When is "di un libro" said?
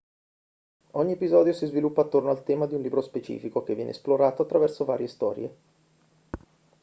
2.65-3.01